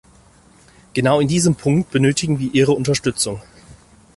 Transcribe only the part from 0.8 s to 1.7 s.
Genau in diesem